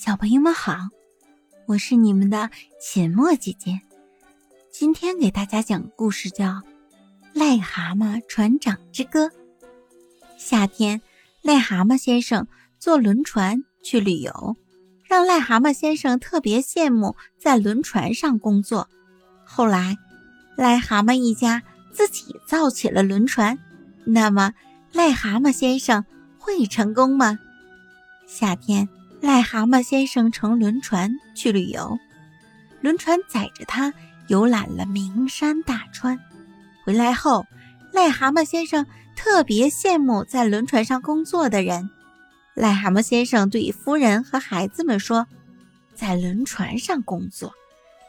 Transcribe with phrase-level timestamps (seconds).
[0.00, 0.76] 小朋友们好，
[1.66, 2.50] 我是你们的
[2.80, 3.80] 浅墨姐姐。
[4.70, 6.44] 今天给大家讲故事，叫
[7.34, 9.26] 《癞蛤蟆船长之歌》。
[10.36, 11.02] 夏天，
[11.42, 12.46] 癞蛤蟆先生
[12.78, 14.54] 坐轮船去旅游，
[15.02, 18.88] 让癞蛤蟆先生特别羡慕在轮船上工作。
[19.44, 19.96] 后来，
[20.56, 23.58] 癞蛤蟆一家自己造起了轮船，
[24.04, 24.54] 那么
[24.92, 26.04] 癞蛤蟆先生
[26.38, 27.40] 会成功吗？
[28.28, 28.88] 夏天。
[29.20, 31.98] 癞蛤蟆先生乘轮船去旅游，
[32.80, 33.92] 轮船载着他
[34.28, 36.20] 游览了名山大川。
[36.84, 37.44] 回来后，
[37.92, 41.90] 癞蛤蟆先生特别羡慕在轮船上工作的人。
[42.54, 45.26] 癞蛤蟆先生对夫人和孩子们说
[45.96, 47.52] ：“在轮船上工作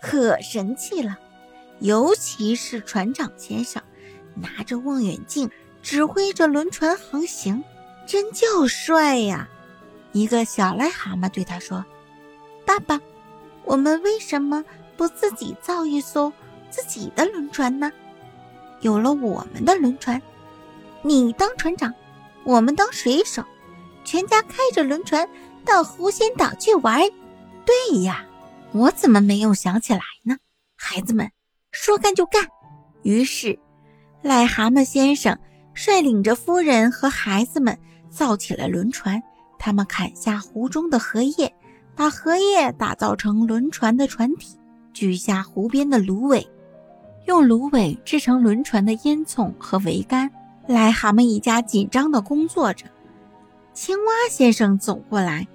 [0.01, 1.17] 可神气了，
[1.79, 3.81] 尤其是船长先生
[4.35, 5.49] 拿着望远镜
[5.81, 7.63] 指挥着轮船航行，
[8.05, 9.49] 真叫帅呀！”
[10.11, 11.85] 一个小癞蛤蟆对他说
[12.65, 12.99] ：“爸爸，
[13.63, 14.63] 我们为什么
[14.97, 16.31] 不自己造一艘
[16.69, 17.91] 自己的轮船呢？
[18.81, 20.21] 有了我们的轮船，
[21.03, 21.93] 你当船长，
[22.43, 23.43] 我们当水手，
[24.03, 25.29] 全家开着轮船
[25.63, 27.01] 到湖心岛去玩。
[27.65, 28.25] 对呀，
[28.71, 30.37] 我怎么没有想起来呢？
[30.75, 31.31] 孩子们，
[31.71, 32.47] 说干就干。
[33.03, 33.59] 于是，
[34.23, 35.37] 癞蛤蟆先生
[35.75, 37.77] 率领着夫人和孩子们
[38.09, 39.21] 造起了轮船。”
[39.59, 41.53] 他们砍下湖中的荷叶，
[41.95, 44.57] 把荷叶打造成轮船的船体，
[44.93, 46.49] 锯下湖边的芦苇，
[47.27, 50.31] 用芦苇制成轮船的烟囱和桅杆。
[50.67, 52.85] 癞蛤蟆一家紧张地工作着。
[53.73, 55.47] 青蛙先生走过来，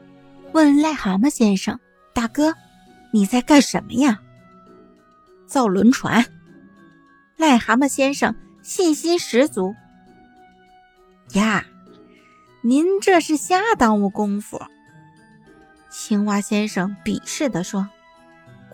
[0.53, 1.79] 问癞蛤蟆先生
[2.13, 2.53] ：“大哥，
[3.13, 4.21] 你在干什么呀
[5.47, 6.25] ？”“造轮船。”
[7.39, 9.75] 癞蛤蟆先生信心十足。
[11.35, 11.65] 呀。
[12.67, 14.59] 您这是瞎耽误功夫。”
[15.93, 17.87] 青蛙先生鄙视地说，“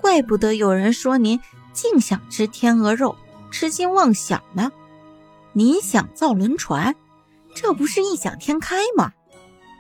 [0.01, 1.41] 怪不得有人说您
[1.73, 3.17] 净想吃天鹅肉，
[3.51, 4.71] 痴心妄想呢。
[5.53, 6.95] 您想造轮船，
[7.53, 9.13] 这不是异想天开吗？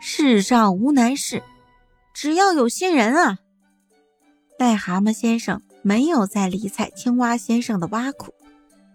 [0.03, 1.45] 世上无难事，
[2.13, 3.39] 只要有心人啊。”
[4.59, 8.35] 癞蛤蟆先生没有再理睬青蛙先生的挖苦，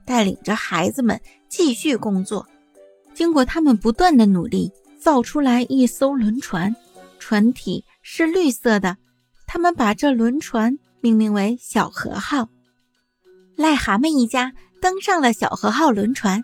[0.06, 2.46] 带领着孩子们继续工作。
[3.14, 4.74] 经过他们不断的努力。
[5.06, 6.76] 造出来一艘轮船，
[7.20, 8.98] 船体是绿色的。
[9.46, 12.50] 他们把这轮船命名为“小河号”。
[13.56, 14.52] 癞蛤蟆一家
[14.82, 16.44] 登上了小河号轮船，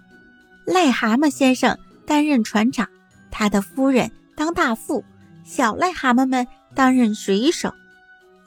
[0.67, 2.88] 癞蛤蟆先生担任船长，
[3.31, 5.03] 他的夫人当大副，
[5.43, 6.45] 小癞蛤蟆们
[6.75, 7.73] 担任水手。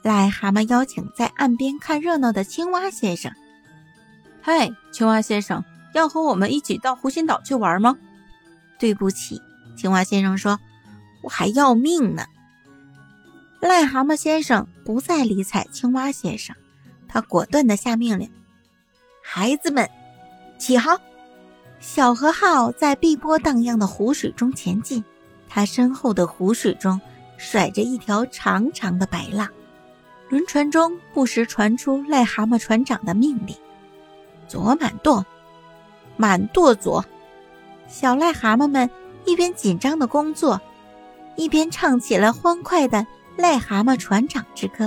[0.01, 3.33] 癞蛤蟆邀请在岸边看热闹的青蛙先生
[4.41, 5.61] ：“嗨，青蛙先生，
[5.93, 7.97] 要和我们一起到湖心岛去玩吗
[8.79, 9.41] ？”“对不起。”
[9.75, 10.59] 青蛙先生说
[11.21, 12.25] ：“我还要命呢。”
[13.61, 16.55] 癞蛤蟆先生不再理睬青蛙先生，
[17.07, 18.29] 他果断地下命令
[19.23, 19.89] ：“孩子们，
[20.57, 20.99] 起航！”
[21.79, 25.03] 小河号在碧波荡漾的湖水中前进，
[25.49, 26.99] 它身后的湖水中
[27.37, 29.49] 甩着一条长长的白浪。
[30.29, 33.55] 轮船中不时传出癞蛤蟆船长的命令
[34.47, 35.25] ：“左满舵，
[36.17, 37.03] 满舵左。”
[37.87, 38.89] 小癞蛤蟆们。
[39.25, 40.59] 一边紧张的工作，
[41.35, 43.05] 一边唱起了欢快的
[43.41, 44.85] 《癞蛤蟆船长之歌》。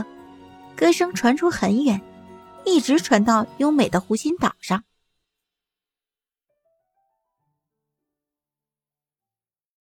[0.76, 2.00] 歌声传出很远，
[2.64, 4.82] 一直传到优美的湖心岛上。